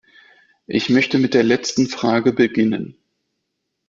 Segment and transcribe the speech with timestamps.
[0.65, 2.97] Ich möchte mit der letzten Frage beginnen.